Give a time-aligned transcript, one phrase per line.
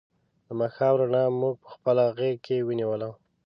[0.45, 3.11] د ماښام رڼا مونږ په خپله غېږ کې ونیولو.